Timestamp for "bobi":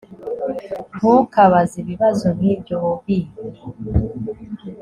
2.83-3.19